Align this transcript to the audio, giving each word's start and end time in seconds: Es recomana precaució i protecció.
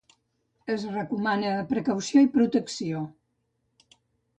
Es 0.75 0.85
recomana 0.93 1.53
precaució 1.75 2.27
i 2.29 2.33
protecció. 2.41 3.07